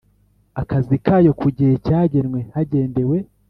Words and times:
Akazi 0.61 0.95
kayo 1.05 1.31
ku 1.39 1.47
gihe 1.57 1.73
cyagenwe 1.85 2.39
hagendewe 2.53 3.17